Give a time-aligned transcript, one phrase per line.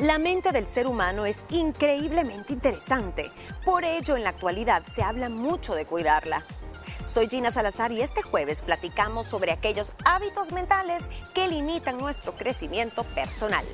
[0.00, 3.32] La mente del ser humano es increíblemente interesante.
[3.64, 6.44] Por ello, en la actualidad se habla mucho de cuidarla.
[7.04, 13.02] Soy Gina Salazar y este jueves platicamos sobre aquellos hábitos mentales que limitan nuestro crecimiento
[13.02, 13.64] personal.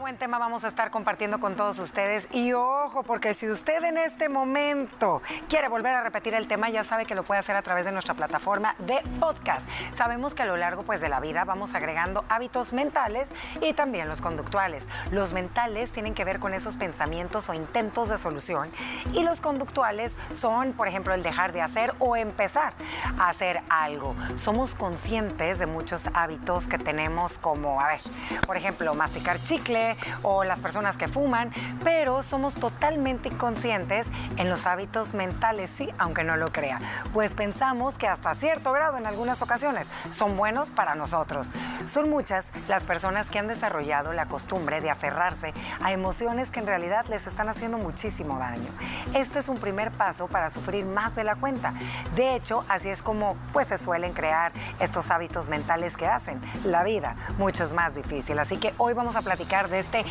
[0.00, 2.26] Buen tema vamos a estar compartiendo con todos ustedes.
[2.32, 6.82] Y ojo, porque si usted en este momento quiere volver a repetir el tema, ya
[6.82, 9.68] sabe que lo puede hacer a través de nuestra plataforma de podcast.
[9.96, 14.08] Sabemos que a lo largo pues, de la vida vamos agregando hábitos mentales y también
[14.08, 14.84] los conductuales.
[15.12, 18.70] Los mentales tienen que ver con esos pensamientos o intentos de solución.
[19.12, 22.74] Y los conductuales son, por ejemplo, el dejar de hacer o empezar
[23.18, 24.16] a hacer algo.
[24.38, 28.00] Somos conscientes de muchos hábitos que tenemos como, a ver,
[28.46, 29.83] por ejemplo, masticar chicle
[30.22, 31.52] o las personas que fuman,
[31.82, 36.80] pero somos totalmente inconscientes en los hábitos mentales, sí, aunque no lo crea.
[37.12, 41.48] Pues pensamos que hasta cierto grado en algunas ocasiones son buenos para nosotros.
[41.86, 45.52] Son muchas las personas que han desarrollado la costumbre de aferrarse
[45.82, 48.70] a emociones que en realidad les están haciendo muchísimo daño.
[49.14, 51.74] Este es un primer paso para sufrir más de la cuenta.
[52.14, 56.84] De hecho, así es como pues se suelen crear estos hábitos mentales que hacen la
[56.84, 58.38] vida mucho más difícil.
[58.38, 60.04] Así que hoy vamos a platicar de este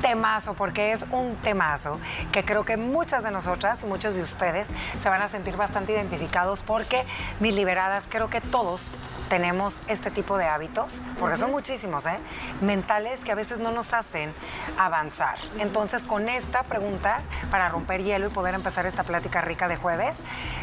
[0.00, 1.98] temazo, porque es un temazo
[2.32, 5.92] que creo que muchas de nosotras y muchos de ustedes se van a sentir bastante
[5.92, 7.04] identificados porque,
[7.40, 8.96] mis liberadas, creo que todos
[9.28, 12.18] tenemos este tipo de hábitos, porque son muchísimos, ¿eh?
[12.60, 14.34] mentales que a veces no nos hacen
[14.76, 15.38] avanzar.
[15.58, 20.16] Entonces, con esta pregunta, para romper hielo y poder empezar esta plática rica de jueves,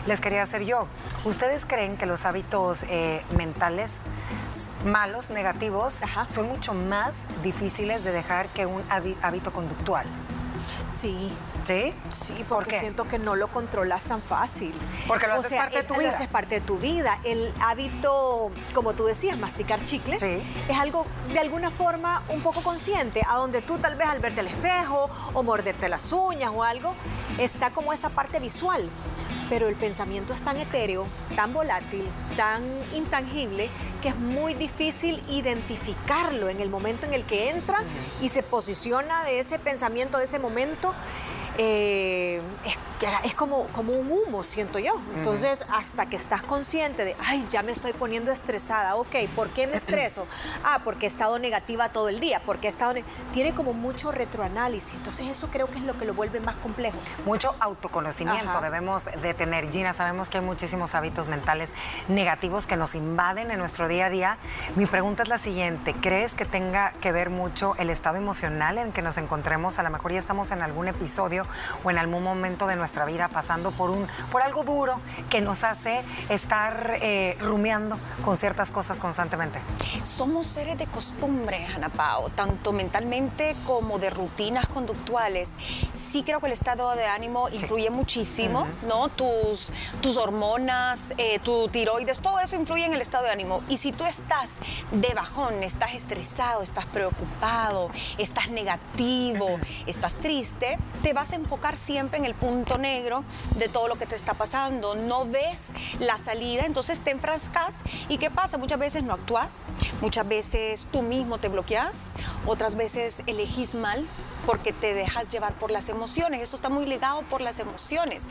[0.05, 0.85] les quería hacer yo.
[1.25, 4.01] ¿Ustedes creen que los hábitos eh, mentales
[4.85, 5.93] malos, negativos,
[6.33, 8.81] son mucho más difíciles de dejar que un
[9.21, 10.05] hábito conductual.
[10.91, 11.31] Sí.
[11.63, 11.93] ¿Sí?
[12.09, 14.73] Sí, porque siento que no lo controlas tan fácil.
[15.07, 16.03] Porque lo haces parte de tu vida.
[16.03, 17.19] Lo haces parte de tu vida.
[17.23, 23.21] El hábito, como tú decías, masticar chicle, es algo de alguna forma un poco consciente,
[23.27, 26.95] a donde tú tal vez al verte al espejo o morderte las uñas o algo,
[27.37, 28.89] está como esa parte visual
[29.49, 32.05] pero el pensamiento es tan etéreo, tan volátil,
[32.37, 32.63] tan
[32.95, 33.69] intangible,
[34.01, 37.79] que es muy difícil identificarlo en el momento en el que entra
[38.21, 40.93] y se posiciona de ese pensamiento, de ese momento
[41.61, 42.41] eh,
[43.23, 44.93] es, como, como un humo, siento yo.
[45.17, 49.67] Entonces, hasta que estás consciente de, ay, ya me estoy poniendo estresada, ok, ¿por qué
[49.67, 50.25] me estreso?
[50.63, 52.93] Ah, porque he estado negativa todo el día, porque he estado...
[53.33, 56.97] Tiene como mucho retroanálisis, entonces eso creo que es lo que lo vuelve más complejo.
[57.25, 61.69] Mucho autoconocimiento debemos de tener, Gina, sabemos que hay muchísimos hábitos mentales
[62.07, 64.37] negativos que nos invaden en nuestro día a día.
[64.75, 68.91] Mi pregunta es la siguiente, ¿crees que tenga que ver mucho el estado emocional en
[68.91, 69.79] que nos encontremos?
[69.79, 71.45] A lo mejor ya estamos en algún episodio
[71.83, 74.99] o en algún momento de nuestra vida pasando por, un, por algo duro
[75.29, 79.59] que nos hace estar eh, rumiando con ciertas cosas constantemente.
[80.03, 85.53] Somos seres de costumbre, Ana Pao, tanto mentalmente como de rutinas conductuales.
[85.93, 89.09] Sí creo que el estado de ánimo influye muchísimo, ¿no?
[89.09, 89.71] Tus,
[90.01, 93.61] tus hormonas, eh, tu tiroides, todo eso influye en el estado de ánimo.
[93.69, 94.59] Y si tú estás
[94.91, 102.19] de bajón, estás estresado, estás preocupado, estás negativo, estás triste, te vas a enfocar siempre
[102.19, 103.23] en el punto negro
[103.57, 104.95] de todo lo que te está pasando.
[104.95, 107.83] No ves la salida, entonces te enfrascas.
[108.07, 108.57] ¿Y qué pasa?
[108.57, 109.63] Muchas veces no actúas,
[110.01, 112.07] muchas veces tú mismo te bloqueas,
[112.45, 114.05] otras veces elegís mal
[114.45, 116.41] porque te dejas llevar por las emociones.
[116.41, 118.27] Esto está muy ligado por las emociones.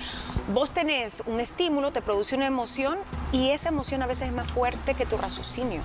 [0.53, 2.99] Vos tenés un estímulo, te produce una emoción
[3.33, 5.83] y esa emoción a veces es más fuerte que tu raciocinio.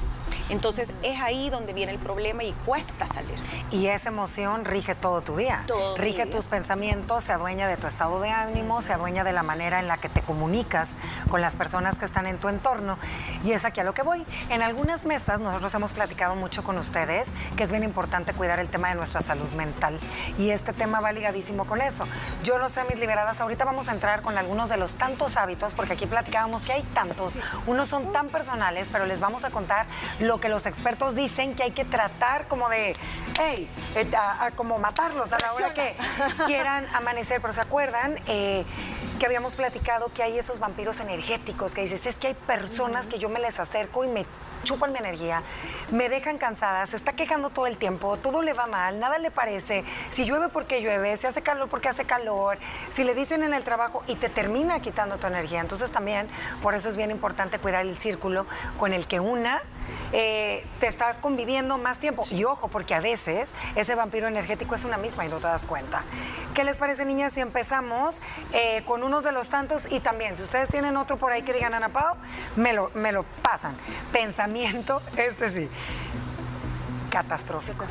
[0.50, 3.35] Entonces es ahí donde viene el problema y cuesta salir.
[3.72, 5.63] Y esa emoción rige todo tu día.
[5.67, 9.44] Todo rige tus pensamientos, se adueña de tu estado de ánimo, se adueña de la
[9.44, 10.97] manera en la que te comunicas
[11.29, 12.97] con las personas que están en tu entorno.
[13.44, 14.25] Y es aquí a lo que voy.
[14.50, 18.69] En algunas mesas nosotros hemos platicado mucho con ustedes que es bien importante cuidar el
[18.69, 20.00] tema de nuestra salud mental.
[20.38, 22.03] Y este tema va ligadísimo con eso.
[22.44, 25.74] Yo no sé, mis liberadas, ahorita vamos a entrar con algunos de los tantos hábitos,
[25.74, 27.38] porque aquí platicábamos que hay tantos.
[27.66, 29.85] Unos son tan personales, pero les vamos a contar
[30.19, 32.96] lo que los expertos dicen que hay que tratar como de,
[33.39, 34.07] hey, eh,
[34.56, 35.95] como matarlos a la hora que
[36.45, 37.42] quieran amanecer.
[37.42, 38.19] Pero ¿se acuerdan?
[38.27, 38.66] Eh,
[39.23, 43.19] que habíamos platicado que hay esos vampiros energéticos que dices, es que hay personas que
[43.19, 44.25] yo me les acerco y me
[44.65, 45.43] chupan mi energía,
[45.91, 49.31] me dejan cansada, se está quejando todo el tiempo, todo le va mal, nada le
[49.31, 52.57] parece, si llueve porque llueve, si hace calor porque hace calor,
[52.93, 55.61] si le dicen en el trabajo y te termina quitando tu energía.
[55.61, 56.27] Entonces también
[56.61, 58.45] por eso es bien importante cuidar el círculo
[58.77, 59.61] con el que una
[60.12, 62.24] eh, te estás conviviendo más tiempo.
[62.31, 65.65] Y ojo, porque a veces ese vampiro energético es una misma y no te das
[65.65, 66.03] cuenta.
[66.53, 68.15] ¿Qué les parece, niñas, si empezamos
[68.53, 69.91] eh, con unos de los tantos?
[69.91, 72.15] Y también, si ustedes tienen otro por ahí que digan Ana Pao,
[72.56, 73.75] me lo, me lo pasan.
[74.12, 75.69] Pensamiento, este sí.
[77.13, 77.86] Catastrófico.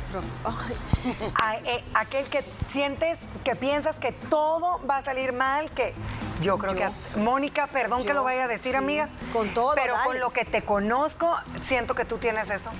[1.64, 5.94] Eh, aquel que sientes, que piensas que todo va a salir mal, que
[6.40, 6.88] yo creo que
[7.20, 9.08] Mónica, perdón que lo vaya a decir, amiga.
[9.32, 9.76] Con todo.
[9.76, 12.70] Pero con lo que te conozco, siento que tú tienes eso.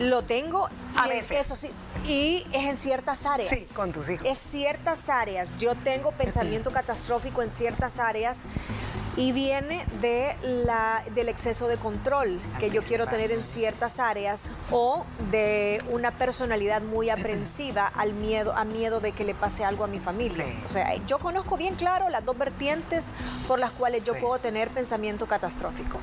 [0.00, 1.40] Lo tengo a veces.
[1.40, 1.70] Eso sí.
[2.04, 3.50] Y es en ciertas áreas.
[3.50, 4.26] Sí, con tus hijos.
[4.26, 5.56] Es ciertas áreas.
[5.58, 8.40] Yo tengo pensamiento catastrófico en ciertas áreas
[9.16, 14.50] y viene de la, del exceso de control que yo quiero tener en ciertas áreas
[14.70, 19.84] o de una personalidad muy aprensiva al miedo, a miedo de que le pase algo
[19.84, 20.44] a mi familia.
[20.66, 23.10] O sea, yo conozco bien claro las dos vertientes
[23.48, 25.98] por las cuales yo puedo tener pensamiento catastrófico.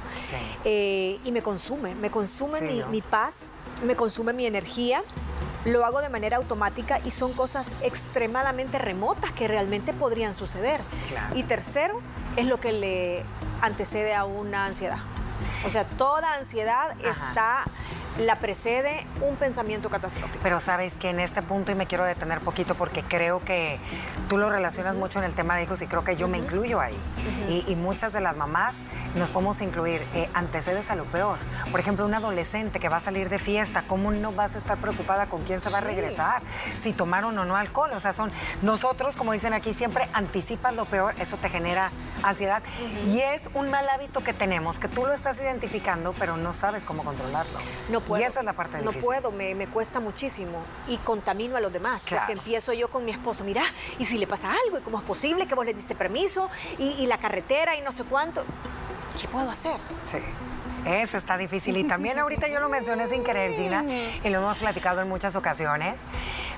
[0.66, 3.50] Eh, y me consume, me consume mi, mi paz,
[3.84, 5.04] me consume mi energía.
[5.66, 10.80] Lo hago de manera automática y son cosas extremadamente remotas que realmente podrían suceder.
[11.36, 12.00] Y tercero,
[12.38, 13.24] es lo que le
[13.62, 15.00] antecede a una ansiedad.
[15.66, 17.64] O sea, toda ansiedad está
[18.20, 20.40] la precede un pensamiento catastrófico.
[20.44, 23.80] Pero sabes que en este punto, y me quiero detener poquito porque creo que
[24.28, 26.80] tú lo relacionas mucho en el tema de hijos y creo que yo me incluyo
[26.80, 26.98] ahí.
[27.48, 28.84] y, muchas de las mamás
[29.16, 30.02] nos podemos incluir.
[30.14, 31.38] Eh, antecedes a lo peor.
[31.72, 34.78] Por ejemplo, un adolescente que va a salir de fiesta, ¿cómo no vas a estar
[34.78, 36.42] preocupada con quién se va a regresar?
[36.82, 37.92] Si tomaron o no alcohol.
[37.94, 38.32] O sea, son
[38.62, 41.92] nosotros, como dicen aquí, siempre anticipas lo peor, eso te genera
[42.24, 42.64] ansiedad.
[43.08, 46.84] Y es un mal hábito que tenemos, que tú lo estás identificando, pero no sabes
[46.84, 47.60] cómo controlarlo.
[47.90, 49.02] No y esa es la parte difícil.
[49.02, 52.06] No puedo, me, cuesta muchísimo y contamino a los demás.
[52.10, 53.64] Porque empiezo yo con mi esposo, mira,
[54.00, 54.78] ¿y si le pasa algo?
[54.80, 56.50] ¿Y cómo es posible que vos le diste permiso?
[56.78, 58.44] Y, la carretera y no sé cuánto.
[59.20, 59.78] ¿Qué puedo hacer?
[60.06, 60.18] Sí.
[60.86, 61.78] Eso está difícil.
[61.78, 63.84] Y también ahorita yo lo mencioné sin querer, Gina,
[64.24, 65.96] y lo hemos platicado en muchas ocasiones.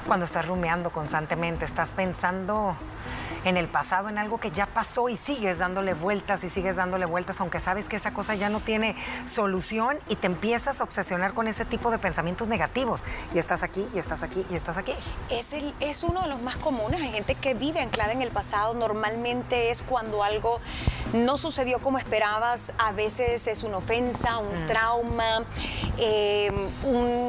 [0.08, 2.76] Cuando estás rumeando constantemente, estás pensando
[3.46, 7.06] en el pasado, en algo que ya pasó y sigues dándole vueltas y sigues dándole
[7.06, 8.96] vueltas, aunque sabes que esa cosa ya no tiene
[9.28, 13.02] solución y te empiezas a obsesionar con ese tipo de pensamientos negativos.
[13.34, 14.94] Y estás aquí, y estás aquí, y estás aquí.
[15.30, 17.02] Es, el, es uno de los más comunes.
[17.02, 18.74] Hay gente que vive anclada en el pasado.
[18.74, 20.60] Normalmente es cuando algo
[21.14, 22.74] no sucedió como esperabas.
[22.78, 24.66] A veces es una ofensa, un mm.
[24.66, 25.44] trauma,
[25.98, 26.52] eh,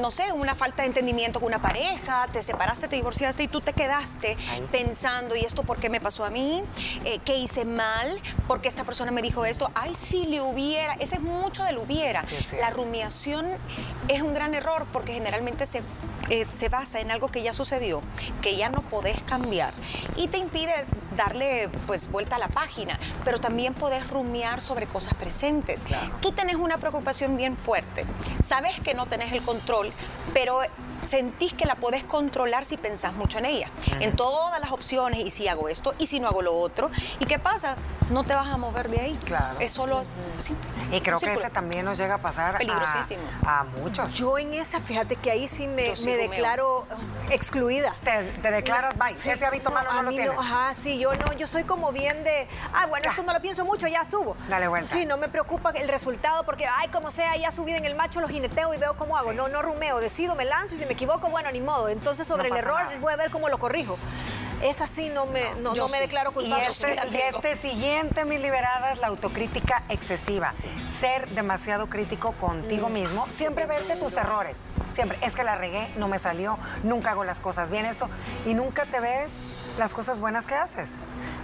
[0.00, 2.26] no sé, una falta de entendimiento con una pareja.
[2.32, 4.36] Te separaste, te divorciaste y tú te quedaste
[4.72, 6.62] pensando, ¿y esto por qué me pasó a mí,
[7.04, 11.16] eh, qué hice mal, porque esta persona me dijo esto, ay, si le hubiera, ese
[11.16, 12.24] es mucho del hubiera.
[12.58, 13.46] La rumiación
[14.08, 15.82] es un gran error porque generalmente se,
[16.28, 18.02] eh, se basa en algo que ya sucedió,
[18.42, 19.72] que ya no podés cambiar
[20.16, 20.72] y te impide
[21.16, 25.82] darle pues vuelta a la página, pero también podés rumiar sobre cosas presentes.
[26.20, 28.06] Tú tenés una preocupación bien fuerte,
[28.42, 29.92] sabes que no tenés el control,
[30.32, 30.60] pero
[31.06, 33.70] sentís que la podés controlar si pensás mucho en ella,
[34.00, 36.90] en todas las opciones, y si hago esto, y si no hago lo otro.
[37.18, 37.76] ¿Y qué pasa?
[38.10, 39.18] No te vas a mover de ahí.
[39.24, 39.58] Claro.
[39.60, 40.02] Es solo
[40.90, 43.22] Y creo que ese también nos llega a pasar Peligrosísimo.
[43.46, 44.14] A, muchos.
[44.14, 46.86] Yo en esa, fíjate que ahí sí me, declaro
[47.30, 47.94] excluida.
[48.02, 50.36] Te, declaras, bye, ese hábito malo no, lo tienes.
[50.36, 53.64] ajá, sí, yo no, yo soy como bien de, ah, bueno, esto no lo pienso
[53.64, 54.36] mucho, ya estuvo.
[54.48, 54.92] Dale vuelta.
[54.92, 58.20] Sí, no me preocupa el resultado porque, ay, como sea, ya subí en el macho,
[58.20, 59.32] lo jineteo y veo cómo hago.
[59.32, 61.88] No, no rumeo, decido, me lanzo y si me equivoco, bueno, ni modo.
[61.88, 63.98] Entonces, sobre el error, voy a ver cómo lo corrijo.
[64.62, 66.64] Es así, no me, no, me declaro culpable.
[66.64, 70.52] Y este, y este siguiente, mis liberadas, la autocrítica excesiva.
[70.98, 72.92] Ser demasiado crítico contigo mm.
[72.92, 73.26] mismo.
[73.32, 74.58] Siempre verte tus errores.
[74.92, 75.18] Siempre.
[75.22, 78.08] Es que la regué, no me salió, nunca hago las cosas bien, esto.
[78.44, 79.30] Y nunca te ves
[79.78, 80.90] las cosas buenas que haces.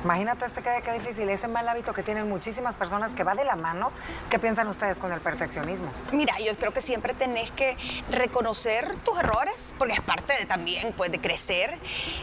[0.06, 3.44] Imagínate este que, qué difícil, ese mal hábito que tienen muchísimas personas que va de
[3.44, 3.90] la mano.
[4.30, 5.88] ¿Qué piensan ustedes con el perfeccionismo?
[6.12, 7.76] Mira, yo creo que siempre tenés que
[8.12, 11.76] reconocer tus errores, porque es parte de también pues, de crecer.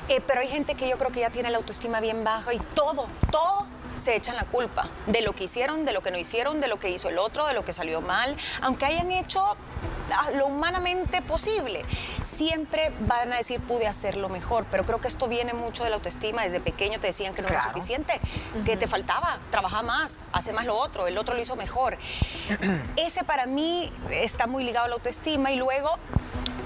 [0.08, 2.60] Eh, pero hay gente que yo creo que ya tiene la autoestima bien baja y
[2.74, 6.62] todo, todo se echan la culpa de lo que hicieron, de lo que no hicieron,
[6.62, 9.42] de lo que hizo el otro, de lo que salió mal, aunque hayan hecho
[10.36, 11.84] lo humanamente posible.
[12.24, 15.96] Siempre van a decir, pude hacerlo mejor, pero creo que esto viene mucho de la
[15.96, 16.44] autoestima.
[16.44, 18.20] Desde pequeño te decían que no era suficiente,
[18.66, 21.98] que te faltaba, trabaja más, hace más lo otro, el otro lo hizo mejor.
[22.96, 25.98] Ese para mí está muy ligado a la autoestima y luego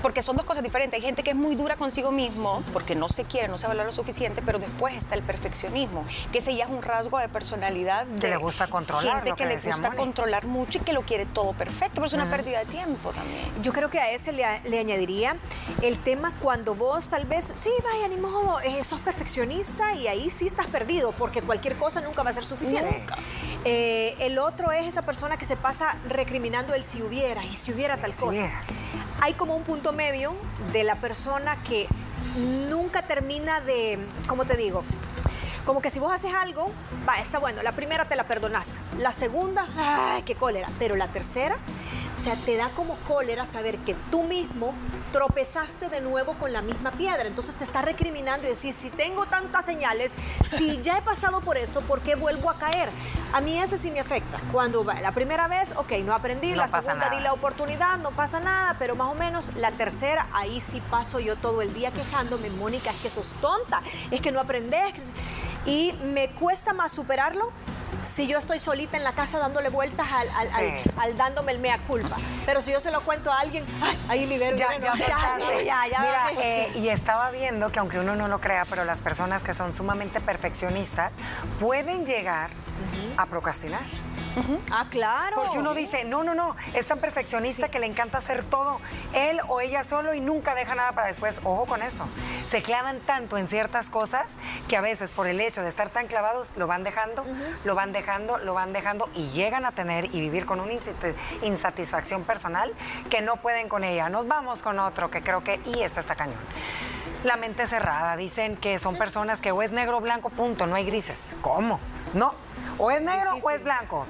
[0.01, 0.97] porque son dos cosas diferentes.
[0.97, 3.85] Hay gente que es muy dura consigo mismo porque no se quiere, no se valora
[3.85, 8.05] lo suficiente, pero después está el perfeccionismo, que ese ya es un rasgo de personalidad.
[8.05, 9.23] De que le gusta controlar.
[9.23, 12.29] Gente que, le gusta controlar mucho y que lo quiere todo perfecto, pero es una
[12.29, 13.45] pérdida de tiempo también.
[13.61, 15.35] Yo creo que a ese le, añadiría
[15.81, 20.29] el tema cuando vos tal vez, sí, vaya, ni modo, eh, sos perfeccionista y ahí
[20.29, 23.03] sí estás perdido, porque cualquier cosa nunca va a ser suficiente.
[23.65, 27.71] Eh, el otro es esa persona que se pasa recriminando el si hubiera y si
[27.73, 28.49] hubiera tal cosa.
[29.21, 30.33] Hay como un punto medio
[30.71, 31.87] de la persona que
[32.69, 34.83] nunca termina de, ¿cómo te digo?
[35.67, 36.71] Como que si vos haces algo,
[37.07, 41.09] va, está bueno, la primera te la perdonás, la segunda, ay, qué cólera, pero la
[41.09, 41.57] tercera
[42.17, 44.73] O sea, te da como cólera saber que tú mismo
[45.11, 47.27] tropezaste de nuevo con la misma piedra.
[47.27, 51.57] Entonces te está recriminando y decir, si tengo tantas señales, si ya he pasado por
[51.57, 52.89] esto, ¿por qué vuelvo a caer?
[53.33, 54.39] A mí ese sí me afecta.
[54.51, 58.75] Cuando la primera vez, ok, no aprendí, la segunda di la oportunidad, no pasa nada,
[58.79, 62.89] pero más o menos la tercera, ahí sí paso yo todo el día quejándome, Mónica,
[62.89, 64.93] es que sos tonta, es que no aprendes.
[65.67, 67.51] Y me cuesta más superarlo
[68.03, 70.07] si yo estoy solita en la casa dándole vueltas
[70.95, 72.15] al, dándome el mea culpa.
[72.45, 73.65] Pero si yo se lo cuento a alguien,
[74.07, 74.55] ahí libero.
[74.55, 78.63] Ya, ya, ya, ya, Mira, eh, y estaba viendo que aunque uno no lo crea,
[78.69, 81.11] pero las personas que son sumamente perfeccionistas
[81.59, 82.49] pueden llegar
[83.17, 83.81] a procrastinar.
[84.71, 85.37] Ah, claro.
[85.37, 88.79] Porque uno dice, no, no, no, es tan perfeccionista que le encanta hacer todo
[89.13, 91.39] él o ella solo y nunca deja nada para después.
[91.43, 92.07] Ojo con eso.
[92.47, 94.27] Se clavan tanto en ciertas cosas
[94.67, 97.25] que a veces por el hecho de estar tan clavados lo van dejando,
[97.63, 100.73] lo van dejando, lo van dejando y llegan a tener y vivir con una
[101.41, 102.73] insatisfacción personal
[103.09, 104.09] que no pueden con ella.
[104.09, 106.39] Nos vamos con otro que creo que, y esto está cañón.
[107.23, 110.75] La mente cerrada, dicen que son personas que o es negro o blanco, punto, no
[110.75, 111.35] hay grises.
[111.41, 111.79] ¿Cómo?
[112.13, 112.33] No.
[112.77, 114.05] O es negro o es blanco.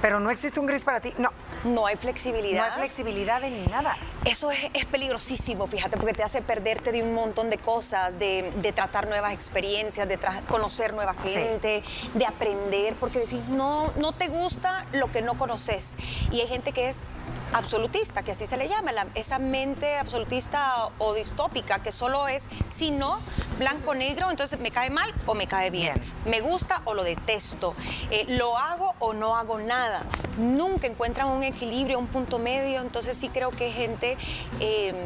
[0.00, 1.12] Pero no existe un gris para ti.
[1.18, 1.30] No.
[1.64, 2.68] No hay flexibilidad.
[2.68, 3.96] No hay flexibilidad ni nada.
[4.24, 9.08] Eso es, peligrosísimo, fíjate, porque te hace perderte de un montón de cosas, de, tratar
[9.08, 11.82] nuevas experiencias, de conocer nueva gente,
[12.14, 15.96] de aprender, porque decís, no, no te gusta lo que no conoces.
[16.30, 17.10] Y hay gente que es
[17.52, 22.90] absolutista, que así se le llama, esa mente absolutista o distópica, que solo es si
[22.90, 23.18] no,
[23.58, 27.74] blanco, negro, entonces me cae mal o me cae bien, me gusta o lo detesto,
[28.10, 30.04] eh, lo hago o no hago nada.
[30.38, 34.16] Nunca encuentran un equilibrio, un punto medio, entonces sí creo que gente
[34.60, 34.96] em,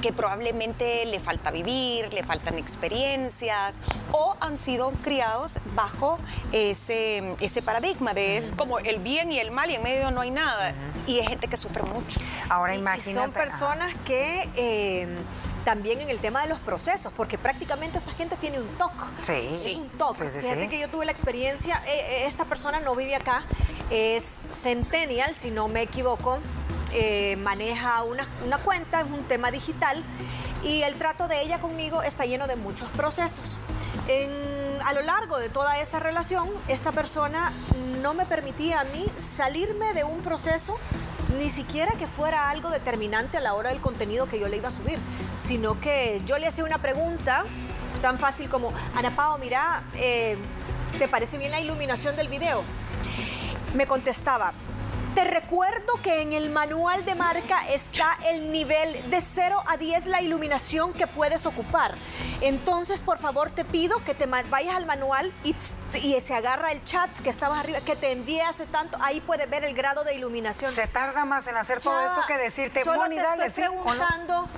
[0.00, 3.80] que probablemente le falta vivir, le faltan experiencias
[4.12, 6.18] o han sido criados bajo
[6.52, 10.20] ese, ese paradigma de es como el bien y el mal y en medio no
[10.20, 10.74] hay nada.
[11.06, 12.20] Y hay gente que sufre mucho.
[12.48, 13.14] Ahora imagínate.
[13.14, 15.08] son personas que eh,
[15.64, 18.92] también en el tema de los procesos, porque prácticamente esa gente tiene un TOC.
[19.22, 19.48] Sí.
[19.52, 20.16] Es un TOC.
[20.16, 23.44] Fíjate que yo tuve la experiencia, eh, eh, esta persona no vive acá,
[23.90, 26.38] es centennial, si no me equivoco,
[27.38, 30.02] maneja una, una cuenta, es un tema digital,
[30.62, 33.56] y el trato de ella conmigo está lleno de muchos procesos.
[34.84, 37.52] a lo largo de toda esa relación, esta persona
[38.02, 40.76] no me permitía a mí salirme de un proceso
[41.38, 44.68] ni siquiera que fuera algo determinante a la hora del contenido que yo le iba
[44.68, 44.98] a subir,
[45.38, 47.44] sino que yo le hacía una pregunta
[48.02, 50.36] tan fácil como, Ana Pao, mira, eh,
[50.98, 52.62] ¿te parece bien la iluminación del video?
[53.74, 54.52] Me contestaba,
[55.14, 60.06] te recuerdo que en el manual de marca está el nivel de 0 a 10
[60.06, 61.94] la iluminación que puedes ocupar.
[62.40, 65.54] Entonces, por favor, te pido que te vayas al manual y,
[66.20, 69.64] se agarra el chat que estabas arriba, que te envíe hace tanto, ahí puedes ver
[69.64, 70.72] el grado de iluminación.
[70.72, 74.48] Se tarda más en hacer todo esto que decirte, solo te estoy preguntando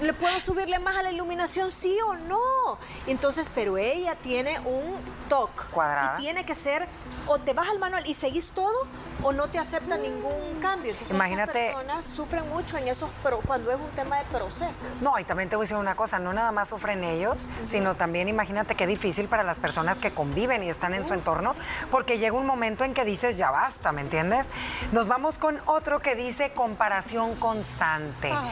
[0.00, 2.78] ¿le puedo subirle más a la iluminación, sí o no?
[3.06, 4.96] Entonces, pero ella tiene un
[5.28, 5.70] TOC.
[5.70, 6.16] Cuadrada.
[6.18, 6.86] Y tiene que ser,
[7.26, 8.86] o te vas al manual y seguís todo,
[9.22, 10.90] o no te acepta ningún cambio.
[10.90, 14.86] Entonces, Imagínate, esas personas sufren mucho en esos, pero cuando es un tema de procesos.
[15.00, 17.94] No, y también te voy a decir una cosa, no nada más sufren ellos, sino
[17.94, 21.54] también imagínate qué difícil para las personas que conviven y están en su entorno,
[21.90, 24.46] porque llega un momento en que dices, ya basta, ¿me entiendes?
[24.92, 28.30] Nos vamos con otro que dice comparación constante.
[28.32, 28.44] Ah.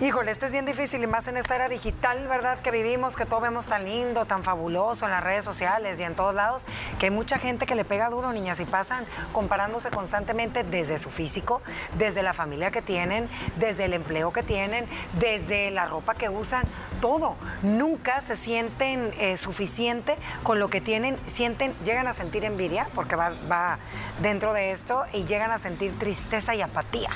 [0.00, 2.60] Híjole, esto es bien difícil y más en esta era digital, ¿verdad?
[2.60, 6.14] Que vivimos, que todo vemos tan lindo, tan fabuloso en las redes sociales y en
[6.14, 6.62] todos lados,
[7.00, 11.10] que hay mucha gente que le pega duro, niñas, y pasan comparándose constantemente desde su
[11.10, 11.62] físico,
[11.96, 14.86] desde la familia que tienen, desde el empleo que tienen,
[15.18, 16.62] desde la ropa que usan,
[17.00, 17.34] todo.
[17.62, 23.16] Nunca se sienten eh, suficiente con lo que tienen, sienten, llegan a sentir envidia, porque
[23.16, 23.80] va, va
[24.22, 27.10] dentro de esto, y llegan a sentir tristeza y apatía.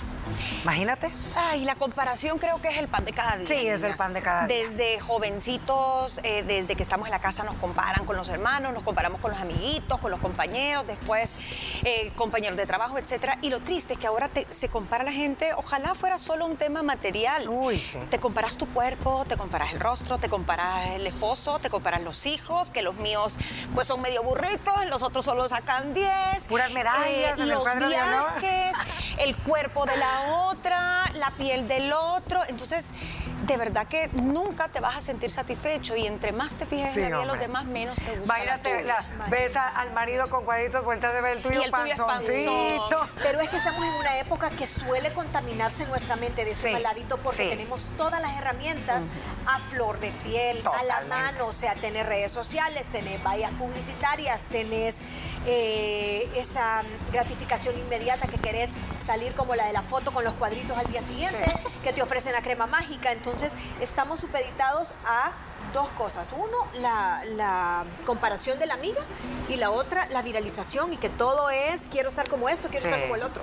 [0.62, 1.10] Imagínate.
[1.36, 3.47] Ay, la comparación creo que es el pan de cada día.
[3.47, 4.57] Sí, es el pan de cada día.
[4.57, 8.83] Desde jovencitos, eh, desde que estamos en la casa nos comparan con los hermanos, nos
[8.83, 11.37] comparamos con los amiguitos, con los compañeros, después
[11.85, 13.38] eh, compañeros de trabajo, etcétera.
[13.43, 16.83] Y lo triste es que ahora se compara la gente, ojalá fuera solo un tema
[16.83, 17.49] material.
[17.49, 17.99] Uy, sí.
[18.11, 22.26] Te comparas tu cuerpo, te comparas el rostro, te comparas el esposo, te comparas los
[22.26, 23.38] hijos, que los míos
[23.75, 26.49] pues son medio burritos, los otros solo sacan 10.
[26.49, 28.76] Puras medallas, eh, los viajes,
[29.19, 32.41] el cuerpo de la otra, la piel del otro.
[32.43, 36.97] Entonces, de verdad que nunca te vas a sentir satisfecho y entre más te fijas
[36.97, 40.45] en la vida de los demás, menos te gusta Imagínate, la ves al marido con
[40.45, 43.09] cuadritos, vueltas de ver el tuyo, y el tuyo es panzoncito.
[43.23, 46.73] Pero es que estamos en una época que suele contaminarse nuestra mente de ese sí,
[46.73, 49.04] maladito porque tenemos todas las herramientas
[49.47, 54.45] a flor de piel, a la mano, o sea, tenés redes sociales, tenés vallas publicitarias,
[54.45, 54.99] tenés
[55.46, 56.82] eh, esa
[57.12, 61.02] gratificación inmediata que querés salir como la de la foto con los cuadritos al día
[61.02, 61.44] siguiente,
[61.82, 63.12] que te ofrecen la crema mágica.
[63.12, 65.32] Entonces, estamos supeditados a
[65.72, 66.32] dos cosas.
[66.37, 69.00] Uno, la, comparación de la amiga
[69.49, 73.00] y la otra, la viralización y que todo es quiero estar como esto, quiero estar
[73.02, 73.42] como el otro.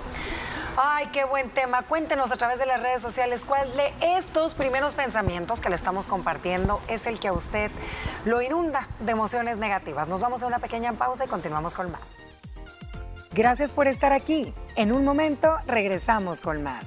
[0.82, 1.82] Ay, qué buen tema.
[1.82, 6.06] Cuéntenos a través de las redes sociales cuál de estos primeros pensamientos que le estamos
[6.06, 7.70] compartiendo es el que a usted
[8.24, 10.08] lo inunda de emociones negativas.
[10.08, 12.00] Nos vamos a una pequeña pausa y continuamos con más.
[13.32, 14.54] Gracias por estar aquí.
[14.74, 16.86] En un momento regresamos con más.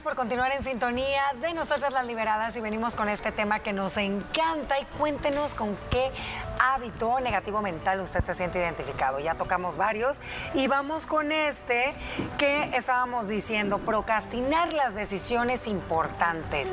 [0.00, 3.74] Gracias por continuar en sintonía de Nosotras las Liberadas y venimos con este tema que
[3.74, 6.10] nos encanta y cuéntenos con qué
[6.58, 9.18] hábito negativo mental usted se siente identificado.
[9.18, 10.18] Ya tocamos varios
[10.54, 11.92] y vamos con este
[12.38, 16.70] que estábamos diciendo, procrastinar las decisiones importantes.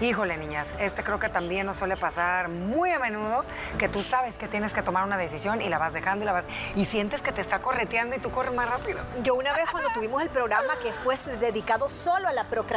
[0.00, 3.44] Híjole, niñas, este creo que también nos suele pasar muy a menudo
[3.76, 6.32] que tú sabes que tienes que tomar una decisión y la vas dejando y la
[6.32, 6.44] vas
[6.76, 9.00] y sientes que te está correteando y tú corres más rápido.
[9.22, 12.69] Yo una vez cuando tuvimos el programa que fue dedicado solo a la procrastinación,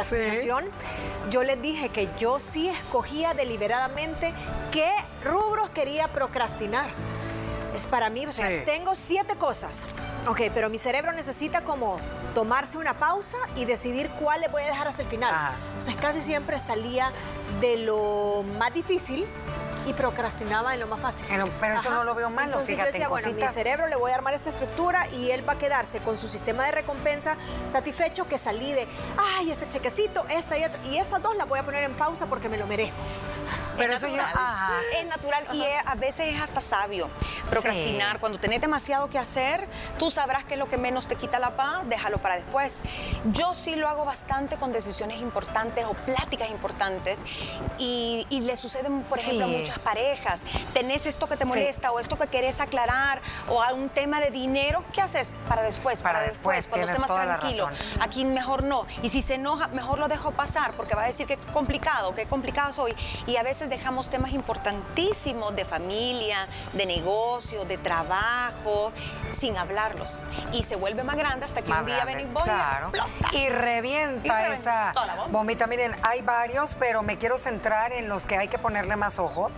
[1.30, 4.32] yo les dije que yo sí escogía deliberadamente
[4.72, 4.90] qué
[5.24, 6.90] rubros quería procrastinar.
[7.74, 9.86] Es para mí, o sea, tengo siete cosas.
[10.28, 11.98] Ok, pero mi cerebro necesita como
[12.34, 15.54] tomarse una pausa y decidir cuál le voy a dejar hasta el final.
[15.68, 17.10] Entonces casi siempre salía
[17.60, 19.26] de lo más difícil
[19.86, 21.26] y procrastinaba en lo más fácil.
[21.28, 24.14] Pero, eso no lo veo malo, Entonces yo decía, bueno, mi cerebro le voy a
[24.14, 27.36] armar esta estructura y él va a quedarse con su sistema de recompensa
[27.68, 28.86] satisfecho que salí de,
[29.16, 32.48] ay, este chequecito, esta y, y estas dos las voy a poner en pausa porque
[32.48, 32.96] me lo merezco.
[33.76, 34.82] Pero es natural.
[34.98, 37.08] es natural y a veces es hasta sabio
[37.50, 38.20] procrastinar.
[38.20, 39.66] Cuando tenés demasiado que hacer,
[39.98, 42.82] tú sabrás que es lo que menos te quita la paz, déjalo para después.
[43.32, 47.22] Yo sí lo hago bastante con decisiones importantes o pláticas importantes
[47.78, 50.44] y, le suceden, por ejemplo, a muchas parejas.
[50.74, 54.84] Tenés esto que te molesta o esto que querés aclarar o algún tema de dinero,
[54.92, 55.34] ¿qué haces?
[55.48, 57.68] Para después, para, después, cuando esté más tranquilo.
[58.00, 58.86] Aquí mejor no.
[59.02, 62.26] Y si se enoja, mejor lo dejo pasar porque va a decir que complicado, que
[62.26, 62.94] complicado soy.
[63.26, 66.36] Y a veces dejamos temas importantísimos de familia,
[66.72, 68.92] de negocio, de trabajo,
[69.32, 70.18] sin hablarlos.
[70.52, 74.92] Y se vuelve más grande hasta que un día ven y y revienta, esa
[75.30, 75.66] bombita.
[75.66, 79.50] Miren, hay varios, pero me quiero centrar en los que hay que ponerle más ojo.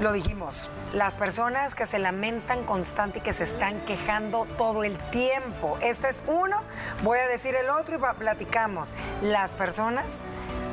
[0.00, 4.98] Lo dijimos, las personas que se lamentan constante y que se están quejando todo el
[5.10, 5.78] tiempo.
[5.80, 6.62] Este es uno,
[7.02, 8.90] voy a decir el otro y platicamos.
[9.22, 10.18] Las personas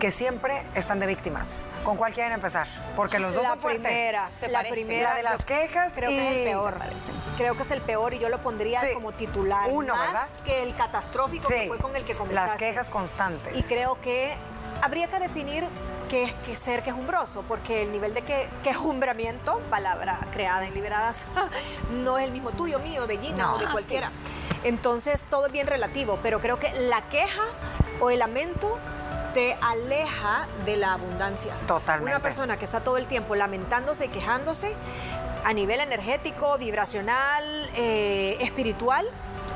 [0.02, 1.62] que siempre están de víctimas.
[1.86, 2.68] ¿Con cuál quieren empezar?
[2.98, 6.44] Porque los dos la son primera, la primera de las quejas creo que es el
[6.44, 6.80] peor.
[7.38, 9.70] Creo que es el peor y yo lo pondría como titular.
[9.72, 12.50] Uno, más que el catastrófico que fue con el que comenzaste.
[12.50, 13.56] Las quejas constantes.
[13.56, 14.36] Y creo que
[14.84, 15.66] habría que definir
[16.10, 21.26] qué es que ser quejumbroso, porque el nivel de que, quejumbramiento, palabra creada en Liberadas,
[22.04, 24.12] no es el mismo tuyo, mío, de Gina o de cualquiera.
[24.66, 27.44] Entonces, todo es bien relativo, pero creo que la queja
[28.02, 28.78] o el lamento
[29.34, 31.54] te aleja de la abundancia.
[31.66, 32.12] Totalmente.
[32.12, 34.74] Una persona que está todo el tiempo lamentándose y quejándose
[35.46, 39.08] a nivel energético, vibracional, eh, espiritual,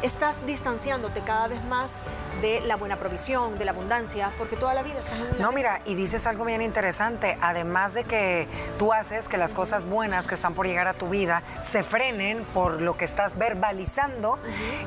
[0.01, 2.01] estás distanciándote cada vez más
[2.41, 5.81] de la buena provisión, de la abundancia, porque toda la vida estás en No, mira,
[5.85, 10.35] y dices algo bien interesante, además de que tú haces que las cosas buenas que
[10.35, 14.37] están por llegar a tu vida se frenen por lo que estás verbalizando,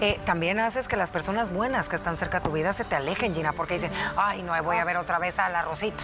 [0.01, 2.95] eh, también haces que las personas buenas que están cerca de tu vida se te
[2.95, 6.03] alejen, Gina, porque dicen, ay, no, voy a ver otra vez a la Rosita.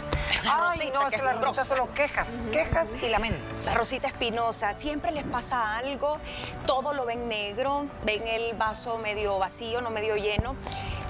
[0.50, 3.64] ay, no, es que la Rosita solo quejas, quejas y lamentos.
[3.64, 6.18] La Rosita Espinosa, siempre les pasa algo,
[6.66, 10.54] todo lo ven negro, ven el vaso medio vacío, no medio lleno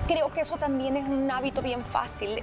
[0.06, 2.34] creo que eso también es un hábito bien fácil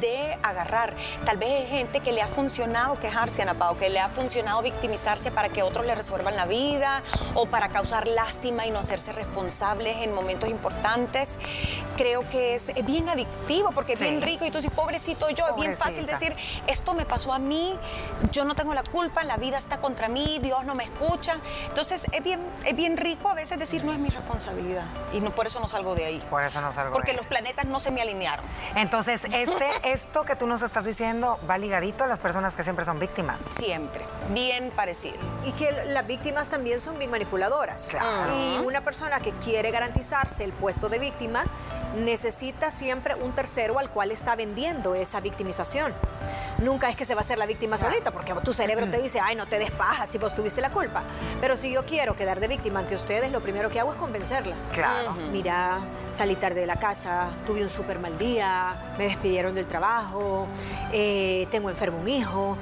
[0.00, 0.94] de agarrar.
[1.24, 4.62] Tal vez hay gente que le ha funcionado quejarse, Ana Pao, que le ha funcionado
[4.62, 7.02] victimizarse para que otros le resuelvan la vida
[7.34, 11.36] o para causar lástima y no hacerse responsables en momentos importantes.
[11.96, 15.56] Creo que es, bien adictivo porque es bien rico y tú dices, pobrecito yo, es
[15.56, 16.34] bien fácil decir,
[16.66, 17.78] esto me pasó a mí,
[18.32, 21.36] yo no tengo la culpa, la vida está contra mí, Dios no me escucha.
[21.68, 25.30] Entonces es bien, es bien rico a veces decir, no es mi responsabilidad y no,
[25.30, 26.22] por eso no salgo de ahí.
[26.30, 28.44] Por eso no salgo porque los planetas no se me alinearon.
[28.76, 32.84] Entonces, este, esto que tú nos estás diciendo va ligadito a las personas que siempre
[32.84, 33.40] son víctimas.
[33.42, 35.16] Siempre, bien parecido.
[35.46, 37.88] Y que las víctimas también son bien manipuladoras.
[37.88, 38.32] Claro.
[38.34, 41.44] Y una persona que quiere garantizarse el puesto de víctima
[41.96, 45.92] necesita siempre un tercero al cual está vendiendo esa victimización.
[46.58, 49.18] Nunca es que se va a hacer la víctima solita, porque tu cerebro te dice,
[49.20, 51.02] ay, no te des paja si vos tuviste la culpa.
[51.40, 54.58] Pero si yo quiero quedar de víctima ante ustedes, lo primero que hago es convencerlas.
[54.72, 55.12] Claro.
[55.32, 60.46] Mira, salí tarde de la casa, tuve un súper mal día, me despidieron del trabajo,
[60.92, 62.56] eh, tengo enfermo un hijo,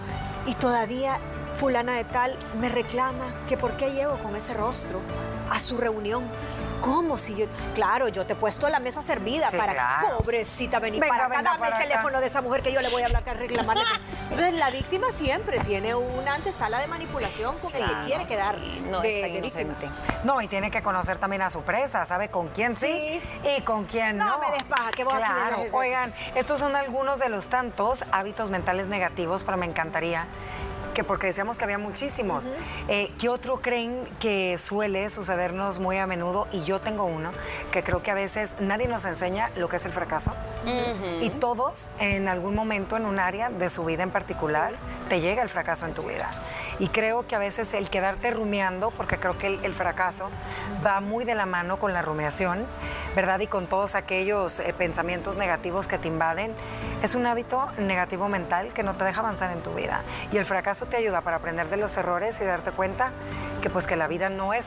[0.46, 1.18] y todavía
[1.56, 5.00] fulana de tal me reclama que por qué llego con ese rostro
[5.50, 6.22] a su reunión.
[6.80, 7.46] ¿Cómo si yo?
[7.74, 10.18] Claro, yo te he puesto la mesa servida Sí, para claro.
[10.18, 11.88] pobrecita venir Venga, para acá, venga dame para el acá.
[11.88, 13.82] teléfono de esa mujer que yo le voy a hablar a reclamarle.
[14.30, 18.56] Entonces la víctima siempre tiene una antesala de manipulación con el que quiere quedar
[18.90, 19.62] no de- es tan de víctima.
[19.62, 19.90] inocente.
[20.24, 23.20] No, y tiene que conocer también a su presa, sabe con quién sí,
[23.56, 24.24] y con quién no.
[24.26, 28.50] No me des paja, que vos Claro, oigan, estos son algunos de los tantos hábitos
[28.50, 30.26] mentales negativos, pero me encantaría
[30.94, 32.50] que porque decíamos que había muchísimos.
[32.88, 36.48] Eh, ¿Qué otro creen que suele sucedernos muy a menudo?
[36.52, 37.30] Y yo tengo uno,
[37.72, 40.32] que creo que a veces nadie nos enseña lo que es el fracaso.
[41.20, 44.72] Y todos, en algún momento, en un área de su vida en particular,
[45.08, 46.30] te llega el fracaso en tu vida.
[46.78, 50.28] Y creo que a veces el quedarte rumiando, porque creo que el, el fracaso
[50.84, 52.64] va muy de la mano con la rumiación,
[53.16, 53.40] ¿verdad?
[53.40, 56.54] Y con todos aquellos eh, pensamientos negativos que te invaden,
[57.02, 60.02] es un hábito negativo mental que no te deja avanzar en tu vida.
[60.32, 63.12] Y el fracaso te ayuda para aprender de los errores y darte cuenta
[63.62, 64.66] que pues que la vida no es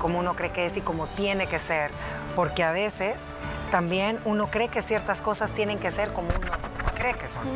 [0.00, 1.90] como uno cree que es y como tiene que ser,
[2.34, 3.16] porque a veces
[3.70, 6.50] también uno cree que ciertas cosas tienen que ser como uno
[6.94, 7.46] cree que son.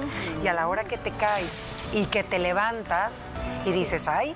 [0.42, 3.12] Y a la hora que te caes y que te levantas
[3.64, 4.34] y dices, ay,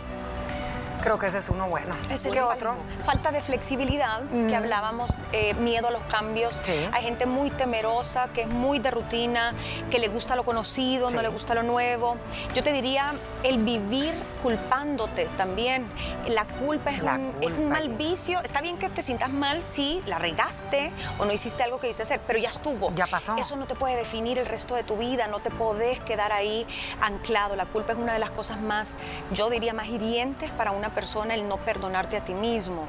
[1.02, 1.94] creo que ese es uno bueno.
[2.10, 2.74] Ese ¿Qué otro?
[3.04, 6.60] Falta de flexibilidad, que hablábamos, eh, miedo a los cambios.
[6.64, 6.72] Sí.
[6.92, 9.54] Hay gente muy temerosa, que es muy de rutina,
[9.90, 11.14] que le gusta lo conocido, Sí.
[11.14, 12.16] no le gusta lo nuevo.
[12.54, 15.88] Yo te diría, el vivir culpándote también.
[16.28, 18.40] La culpa es, La un, es un culpa, mal vicio.
[18.42, 22.02] Está bien que te sientas mal si la regaste o no hiciste algo que hiciste
[22.02, 22.92] hacer, pero ya estuvo.
[22.94, 23.36] Ya pasó.
[23.36, 26.66] Eso no te puede definir el resto de tu vida, no te podés quedar ahí
[27.00, 27.56] anclado.
[27.56, 28.96] La culpa es una de las cosas más,
[29.32, 32.86] yo diría, más hirientes para una persona el no perdonarte a ti mismo.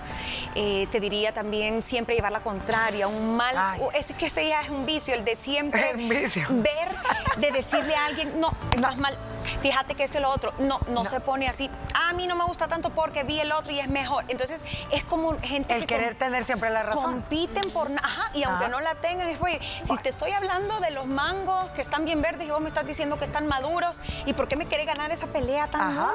[0.55, 4.61] Eh, te diría también siempre llevar la contraria, un mal, Ay, es que ese ya
[4.61, 6.45] es un vicio, el de siempre vicio.
[6.49, 6.89] ver,
[7.37, 9.17] de decirle a alguien, no, estás mal.
[9.61, 11.69] Fíjate que esto y lo otro, no, no, se pone así.
[11.95, 14.23] "Ah, A mí no me gusta tanto porque vi el otro y es mejor.
[14.29, 17.03] Entonces es como gente El que querer tener siempre la razón.
[17.03, 18.71] compiten por ajá y aunque Ajá.
[18.71, 22.21] no la tengan es oye, si te estoy hablando de los mangos que están bien
[22.21, 25.11] verdes y vos me estás diciendo que están maduros y por qué me querés ganar
[25.11, 26.11] esa pelea tan Ajá.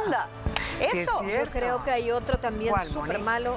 [0.74, 1.22] Honda Sí, es eso.
[1.22, 3.56] Yo creo que hay otro también ¿Cuál, súper malo,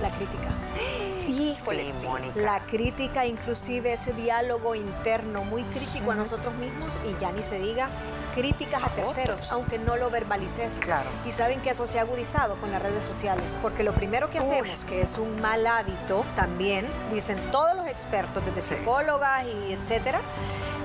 [0.00, 0.48] la crítica.
[1.28, 1.92] híjole Sí.
[2.36, 7.58] La crítica, inclusive ese diálogo interno muy crítico a nosotros mismos y ya ni se
[7.58, 7.88] diga
[8.34, 9.52] críticas a terceros, otros.
[9.52, 10.74] aunque no lo verbalices.
[10.80, 11.08] Claro.
[11.24, 14.38] Y saben que eso se ha agudizado con las redes sociales, porque lo primero que
[14.38, 18.74] hacemos, que es un mal hábito también, dicen todos los expertos, desde Sí.
[18.74, 20.20] psicólogas y etcétera,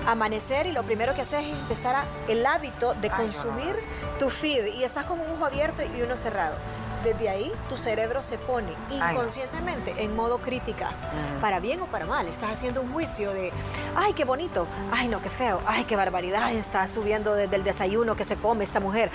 [0.07, 3.75] amanecer y lo primero que haces es empezar a, el hábito de consumir
[4.19, 6.55] tu feed y estás con un ojo abierto y uno cerrado.
[7.03, 10.91] Desde ahí tu cerebro se pone Ay, inconscientemente en modo crítica,
[11.41, 12.27] para bien o para mal.
[12.27, 13.51] Estás haciendo un juicio de,
[13.95, 18.15] ay, qué bonito, ay, no, qué feo, ay, qué barbaridad, está subiendo desde el desayuno
[18.15, 19.09] que se come esta mujer.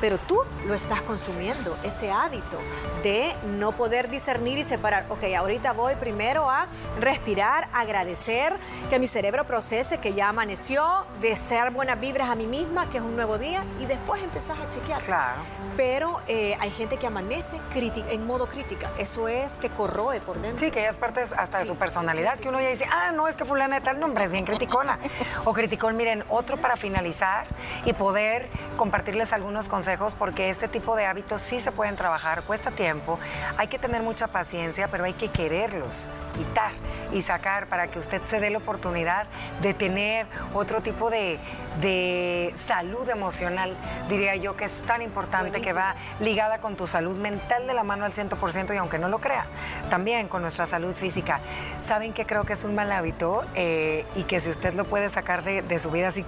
[0.00, 2.58] Pero tú lo estás consumiendo, ese hábito
[3.02, 5.04] de no poder discernir y separar.
[5.10, 6.68] Ok, ahorita voy primero a
[7.00, 8.54] respirar, agradecer,
[8.88, 13.04] que mi cerebro procese que ya amaneció, desear buenas vibras a mí misma, que es
[13.04, 15.02] un nuevo día, y después empezás a chequear.
[15.02, 15.42] Claro.
[15.76, 18.88] Pero eh, hay gente que amanece crítica- en modo crítica.
[18.98, 20.58] Eso es, te corroe por dentro.
[20.58, 22.86] Sí, que ya es parte hasta de su personalidad, sí, sí, que uno ya dice,
[22.90, 24.98] ah, no, es que fulana de tal nombre es bien criticona.
[25.44, 27.46] o criticón, miren, otro para finalizar
[27.84, 32.70] y poder compartirles algunos consejos, porque este tipo de hábitos sí se pueden trabajar, cuesta
[32.70, 33.18] tiempo,
[33.58, 36.70] hay que tener mucha paciencia, pero hay que quererlos, quitar
[37.12, 39.26] y sacar para que usted se dé la oportunidad
[39.62, 41.38] de tener otro tipo de,
[41.80, 43.76] de salud emocional,
[44.08, 47.84] diría yo, que es tan importante, que va ligada con tu salud mental de la
[47.84, 49.46] mano al 100% y aunque no lo crea,
[49.88, 51.40] también con nuestra salud física.
[51.84, 55.08] Saben que creo que es un mal hábito eh, y que si usted lo puede
[55.10, 56.24] sacar de, de su vida así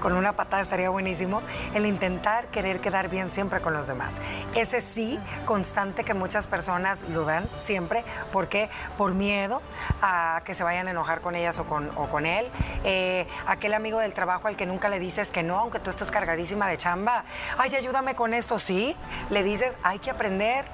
[0.00, 1.42] con una patada estaría buenísimo,
[1.74, 4.14] el intentar querer quedar bien siempre con los demás.
[4.54, 9.60] Ese sí constante que muchas personas lo dan siempre, porque por miedo
[10.00, 12.48] a que se vayan a enojar con ellas o con, él,
[12.84, 16.10] eh, aquel amigo del trabajo al que nunca le dices que no, aunque tú estés
[16.10, 17.24] cargadísima de chamba,
[17.58, 18.96] ay, ayúdame con esto, sí,
[19.30, 20.64] le dices, hay que aprender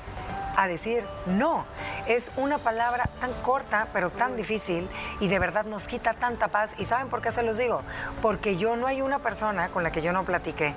[0.57, 1.65] a decir no.
[2.07, 4.89] Es una palabra tan corta, pero tan difícil
[5.21, 6.75] y de verdad nos quita tanta paz.
[6.79, 7.83] ¿Y saben por qué se los digo?
[8.23, 10.75] Porque yo no hay una persona con la que yo no platique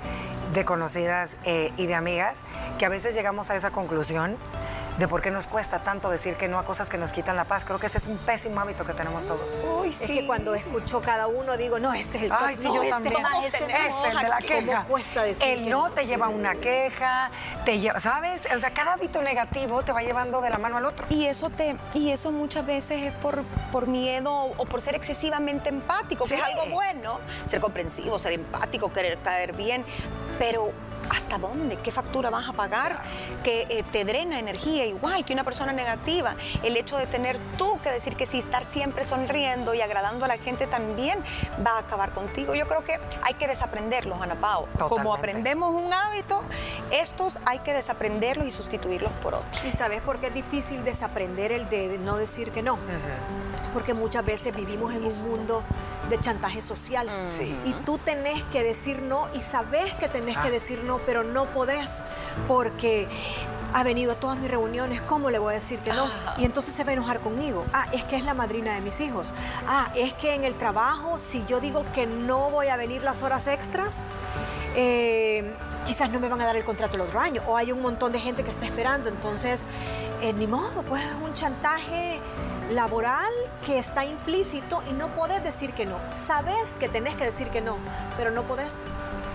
[0.52, 2.40] de conocidas eh, y de amigas
[2.78, 4.36] que a veces llegamos a esa conclusión
[5.00, 7.44] de por qué nos cuesta tanto decir que no a cosas que nos quitan la
[7.44, 7.64] paz.
[7.64, 9.62] Creo que ese es un pésimo hábito que tenemos todos.
[9.80, 10.04] Uy, sí.
[10.04, 12.90] Es que cuando escucho cada uno digo, no, este es el Ay, sí, yo este
[12.90, 13.14] también.
[13.42, 14.84] este, este, el de la queja.
[14.84, 17.30] cuesta decir el no, te lleva a una queja,
[17.64, 18.42] te lleva, ¿sabes?
[18.54, 21.06] O sea, cada hábito negativo te va llevando de la mano al otro.
[21.08, 25.70] Y eso te y eso muchas veces es por, por miedo o por ser excesivamente
[25.70, 29.82] empático, que es algo bueno, ser comprensivo, ser empático, querer caer bien,
[30.38, 30.72] pero
[31.10, 31.76] ¿hasta dónde?
[31.76, 33.02] ¿Qué factura vas a pagar?
[33.42, 36.34] Que eh, te drena energía igual que una persona negativa.
[36.62, 40.28] El hecho de tener tú que decir que sí, estar siempre sonriendo y agradando a
[40.28, 41.18] la gente también
[41.66, 42.54] va a acabar contigo.
[42.54, 44.68] Yo creo que hay que desaprenderlos, Ana Pao.
[44.88, 46.42] Como aprendemos un hábito,
[46.90, 49.64] estos hay que desaprenderlos y sustituirlos por otros.
[49.64, 52.78] ¿Y sabes por qué es difícil desaprender el de no decir que no?
[53.72, 55.62] Porque muchas veces vivimos en un mundo
[56.08, 57.08] de chantaje social.
[57.64, 60.50] Y tú tenés que decir no y sabes que tenés que ah.
[60.50, 62.02] decir no, pero no podés
[62.48, 63.08] porque
[63.72, 66.08] ha venido a todas mis reuniones, ¿cómo le voy a decir que no?
[66.38, 67.64] Y entonces se va a enojar conmigo.
[67.72, 69.32] Ah, es que es la madrina de mis hijos.
[69.66, 73.22] Ah, es que en el trabajo, si yo digo que no voy a venir las
[73.22, 74.02] horas extras,
[74.74, 75.54] eh,
[75.86, 77.42] quizás no me van a dar el contrato el otro año.
[77.46, 79.08] O hay un montón de gente que está esperando.
[79.08, 79.64] Entonces,
[80.22, 82.18] eh, ni modo, pues es un chantaje
[82.70, 83.32] laboral
[83.66, 85.96] que está implícito y no podés decir que no.
[86.12, 87.76] Sabes que tenés que decir que no,
[88.16, 88.84] pero no podés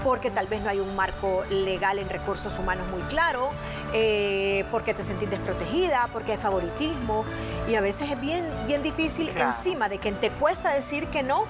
[0.05, 3.49] porque tal vez no hay un marco legal en recursos humanos muy claro,
[3.91, 7.25] eh, porque te sentís desprotegida, porque hay favoritismo
[7.67, 11.45] y a veces es bien, bien difícil encima de que te cuesta decir que no,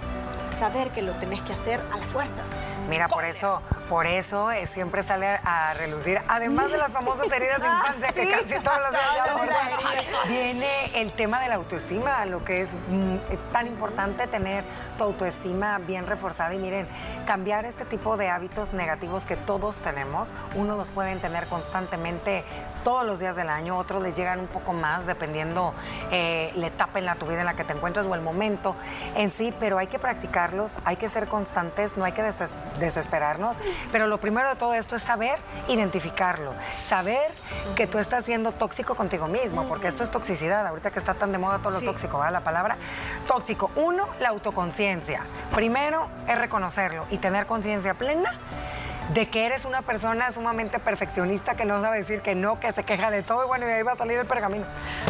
[0.50, 2.44] saber que lo tenés que hacer a la fuerza.
[2.90, 7.60] Mira, por eso, por eso eh, siempre sale a relucir, además de las famosas heridas
[7.62, 12.62] de infancia que casi todos los días viene el tema de la autoestima, lo que
[12.62, 13.16] es mm,
[13.52, 14.64] tan importante tener
[14.98, 16.54] tu autoestima bien reforzada.
[16.54, 16.88] Y miren,
[17.26, 22.44] cambiar este tipo de hábitos negativos que todos tenemos, unos los pueden tener constantemente
[22.84, 25.74] todos los días del año, otros les llegan un poco más dependiendo
[26.12, 28.76] eh, la etapa en la tu vida en la que te encuentras o el momento
[29.16, 32.22] en sí, pero hay que practicarlos, hay que ser constantes, no hay que
[32.80, 33.58] desesperarnos.
[33.92, 37.32] Pero lo primero de todo esto es saber identificarlo, saber
[37.76, 41.32] que tú estás siendo tóxico contigo mismo, porque esto es toxicidad, ahorita que está tan
[41.32, 42.34] de moda todo lo tóxico, ¿verdad?
[42.34, 42.78] La palabra
[43.28, 43.72] tóxico.
[43.76, 45.22] Uno, la autoconciencia.
[45.54, 48.32] Primero es reconocerlo y tener conciencia plena
[49.14, 52.84] de que eres una persona sumamente perfeccionista que no sabe decir que no, que se
[52.84, 54.66] queja de todo y bueno, y ahí va a salir el pergamino.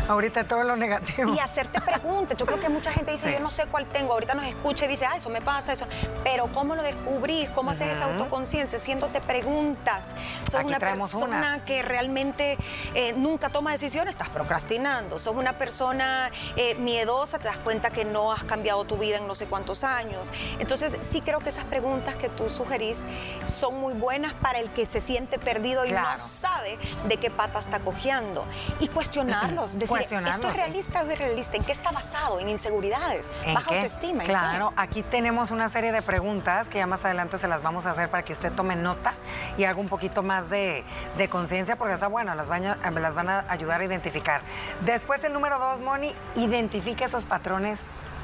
[0.08, 1.34] Ahorita todo lo negativo.
[1.34, 2.38] Y hacerte preguntas.
[2.38, 4.14] Yo creo que mucha gente dice, yo no sé cuál tengo.
[4.14, 5.88] Ahorita nos escucha y dice, ah, eso me pasa, eso.
[6.24, 7.50] Pero ¿cómo lo descubrís?
[7.50, 8.78] ¿Cómo haces esa autoconciencia?
[8.78, 10.14] Haciéndote preguntas.
[10.50, 12.58] Sos una persona que realmente
[12.94, 15.20] eh, nunca toma decisiones, estás procrastinando.
[15.20, 19.28] Sos una persona eh, miedosa, te das cuenta que no has cambiado tu vida en
[19.28, 20.32] no sé cuántos años.
[20.60, 23.00] Entonces, sí creo que esas preguntas que tú sugerís
[23.46, 27.30] son muy muy buenas para el que se siente perdido y no sabe de qué
[27.30, 28.44] pata está cojeando.
[28.80, 31.56] Y cuestionarlos, decir, ¿esto es realista o irrealista?
[31.58, 32.40] ¿En qué está basado?
[32.40, 33.30] ¿En inseguridades?
[33.54, 34.24] ¿Baja autoestima?
[34.24, 37.92] Claro, aquí tenemos una serie de preguntas que ya más adelante se las vamos a
[37.92, 39.14] hacer para que usted tome nota
[39.56, 40.84] y haga un poquito más de,
[41.30, 44.42] conciencia porque está bueno, las van, a, las van a ayudar a identificar.
[44.82, 47.82] Después el número dos, Moni, identifique esos patrones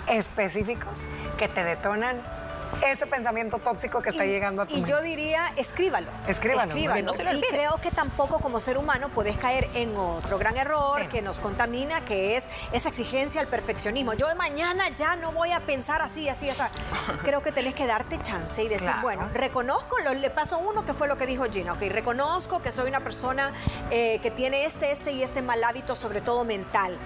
[0.08, 1.02] específicos
[1.38, 2.20] que te detonan
[2.86, 6.08] ese pensamiento tóxico que está llegando a tu Y yo diría, escríbalo.
[6.28, 6.76] Escríbalo.
[7.04, 11.08] No se y creo que tampoco como ser humano puedes caer en otro gran error
[11.10, 14.14] que nos contamina, que es esa exigencia al perfeccionismo.
[14.14, 16.62] Yo de mañana ya no voy a pensar así, así, así.
[17.24, 20.94] creo que tenés que darte chance y decir, bueno, reconozco, lo, le paso uno que
[20.94, 23.52] fue lo que dijo Gina, ok, reconozco que soy una persona
[23.90, 26.98] eh, que tiene este, este y este mal hábito, sobre todo mental.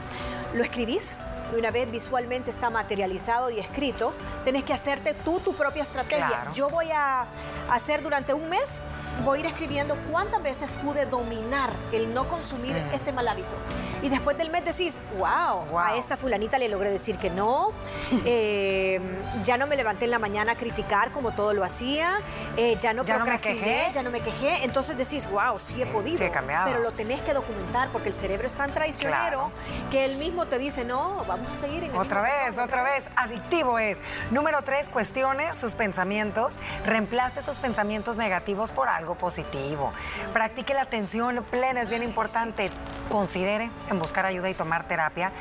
[0.53, 1.15] ¿Lo escribís?
[1.53, 6.51] Y una vez visualmente está materializado y escrito, tenés que hacerte tú tu propia estrategia.
[6.53, 7.25] Yo voy a
[7.69, 8.81] hacer durante un mes
[9.23, 13.55] voy a ir escribiendo cuántas veces pude dominar el no consumir este mal hábito.
[14.01, 17.71] Y después del mes decís, wow, a esta fulanita le logré decir que no,
[18.25, 18.99] eh,
[19.43, 22.19] ya no me levanté en la mañana a criticar como todo lo hacía,
[22.57, 23.91] eh, ya no ya no me quejé.
[23.93, 24.63] ya no me quejé.
[24.63, 26.17] Entonces decís, wow, sí he podido.
[26.17, 26.67] Sí he cambiado.
[26.67, 29.51] Pero lo tenés que documentar porque el cerebro es tan traicionero
[29.91, 33.13] que él mismo te dice, no, vamos a seguir en el Otra vez, otra vez.
[33.15, 33.97] Adictivo es.
[34.31, 39.93] Número tres, cuestione sus pensamientos, reemplace esos pensamientos negativos por algo positivo.
[40.33, 42.71] Practique la atención plena, es bien importante.
[43.09, 45.31] Considere en buscar ayuda y tomar terapia.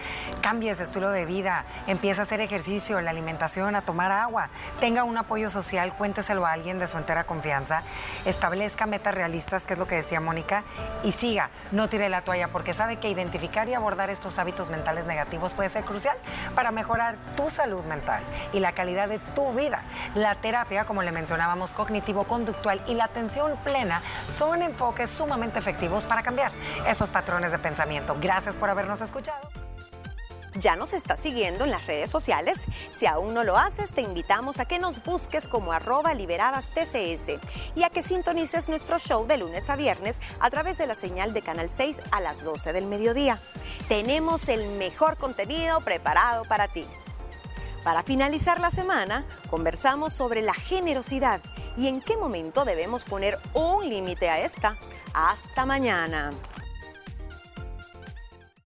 [0.42, 1.64] Cambie ese estilo de vida.
[1.86, 4.50] Empieza a hacer ejercicio, la alimentación, a tomar agua.
[4.80, 7.82] Tenga un apoyo social, cuénteselo a alguien de su entera confianza.
[8.26, 10.62] Establezca metas realistas, que es lo que decía Mónica,
[11.02, 11.48] y siga.
[11.72, 15.70] No tire la toalla, porque sabe que identificar y abordar estos hábitos mentales negativos puede
[15.70, 16.16] ser crucial
[16.54, 18.22] para mejorar tu salud mental
[18.52, 19.82] y la calidad de tu vida.
[20.14, 23.08] La terapia, como le mencionábamos, cognitivo-conductual y la
[23.56, 24.02] plena
[24.36, 26.52] son enfoques sumamente efectivos para cambiar
[26.86, 28.16] esos patrones de pensamiento.
[28.20, 29.48] Gracias por habernos escuchado.
[30.60, 32.60] Ya nos está siguiendo en las redes sociales.
[32.92, 37.40] Si aún no lo haces, te invitamos a que nos busques como arroba liberadas TCS
[37.74, 41.32] y a que sintonices nuestro show de lunes a viernes a través de la señal
[41.32, 43.40] de Canal 6 a las 12 del mediodía.
[43.88, 46.86] Tenemos el mejor contenido preparado para ti.
[47.84, 51.40] Para finalizar la semana, conversamos sobre la generosidad
[51.76, 54.76] y en qué momento debemos poner un límite a esta.
[55.12, 56.32] Hasta mañana.